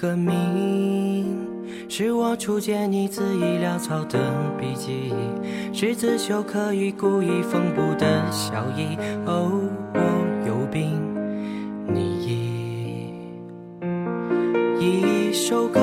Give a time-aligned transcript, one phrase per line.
[0.00, 1.36] 一个名，
[1.86, 4.18] 是我初见你字意潦草的
[4.58, 5.12] 笔迹，
[5.74, 8.96] 是刺绣刻意故意缝补的笑意。
[9.26, 9.60] 哦，
[9.92, 10.00] 我
[10.48, 10.98] 有病，
[11.86, 13.12] 你已
[14.80, 15.78] 一首歌，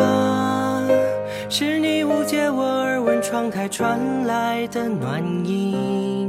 [1.48, 6.28] 是你误解我耳闻窗台传来的暖意，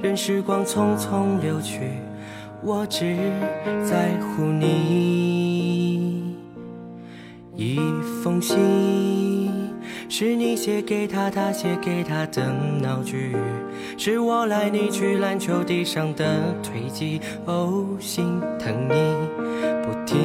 [0.00, 1.90] 任时光匆匆流去，
[2.62, 3.16] 我只
[3.84, 4.15] 在
[10.66, 12.52] 写给他，他写给他的
[12.82, 13.36] 闹剧，
[13.96, 17.20] 是我来你去篮球地上的推挤。
[17.44, 19.14] 哦，心疼你
[19.84, 20.18] 不停。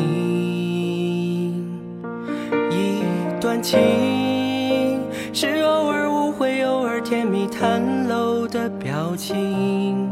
[2.71, 3.03] 一
[3.39, 4.99] 段情，
[5.31, 10.09] 是偶尔误会，偶尔甜蜜袒露的表情，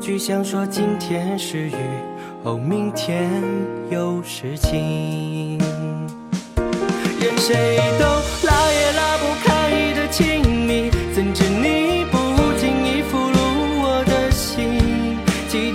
[0.00, 1.76] 就像说今天是雨，
[2.42, 3.30] 哦，明天
[3.88, 5.60] 有事情。
[7.20, 8.04] 任谁都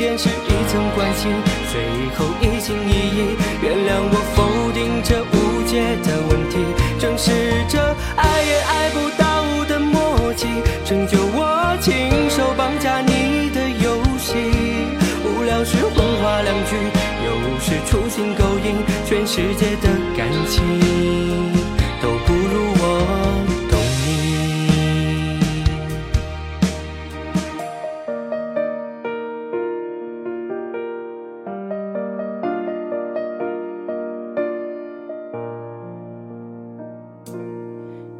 [0.06, 1.34] 便是一层关心，
[1.72, 1.82] 最
[2.16, 6.60] 后一心一意，原谅我否定这无解的问题。
[7.00, 7.32] 正是
[7.68, 7.80] 这
[8.16, 10.46] 爱也爱不到的默契，
[10.86, 14.36] 成就我亲手绑架你的游戏。
[15.26, 16.76] 无聊时混话两句，
[17.26, 20.62] 有时粗心勾引，全世界的感情。
[22.00, 22.45] 都不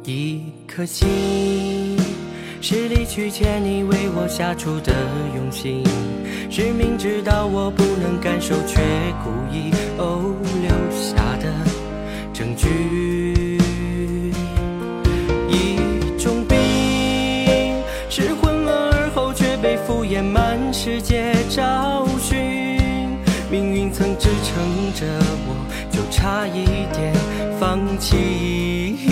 [0.06, 1.98] 一颗心，
[2.60, 4.92] 是离去前你为我下出的
[5.34, 5.82] 用心，
[6.48, 8.80] 是明知道我不能感受却
[9.24, 11.52] 故意哦留下的
[12.32, 13.58] 证据。
[15.48, 15.76] 一
[16.16, 16.56] 种病，
[18.08, 22.36] 是混乱而后却被敷衍，满世界找寻。
[23.50, 25.04] 命运曾支撑着
[25.48, 25.56] 我，
[25.90, 26.64] 就差一
[26.94, 27.12] 点
[27.58, 29.05] 放弃。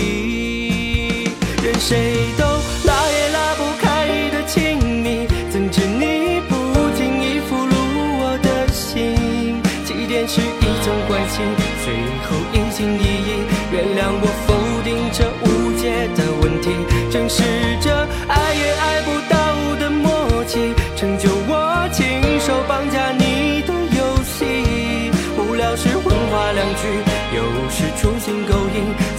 [1.65, 2.45] 任谁都
[2.85, 6.53] 拉也拉不开的亲密，怎知你不
[6.95, 7.73] 经意俘虏
[8.21, 9.63] 我的心？
[9.83, 11.41] 起点是一种关系，
[11.83, 14.53] 最后一心一意，原谅我否
[14.83, 16.69] 定这无解的问题。
[17.09, 17.41] 正是
[17.81, 17.89] 这
[18.27, 19.35] 爱也爱不到
[19.79, 22.05] 的默契，成就我亲
[22.41, 25.09] 手绑架你的游戏。
[25.35, 26.85] 无聊时混话两句，
[27.33, 28.53] 有时粗心勾，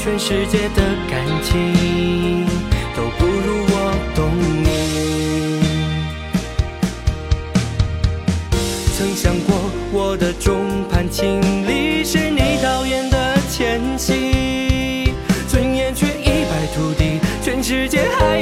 [0.07, 2.47] 全世界的感情
[2.95, 4.31] 都不如我懂
[4.63, 4.69] 你。
[8.97, 9.57] 曾想过
[9.91, 15.13] 我的众叛亲离是你导演的前戏，
[15.49, 18.36] 尊严却一败涂地，全世界还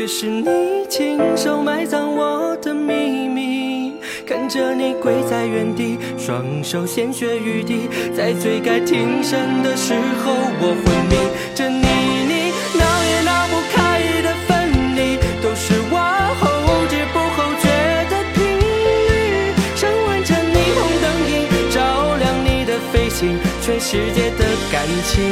[0.00, 0.48] 却是你
[0.88, 3.96] 亲手埋葬我的秘密。
[4.26, 11.16] 看着你跪在原地，双手鲜血欲滴，在最该停身的时候我昏迷。
[11.54, 12.48] 这你你
[12.80, 16.00] 闹也闹不开的分离，都是我
[16.40, 16.48] 后
[16.88, 17.68] 知不后觉
[18.08, 19.52] 的频率。
[19.76, 25.28] 想完成霓虹灯影，照亮你的飞行，全世界的感情。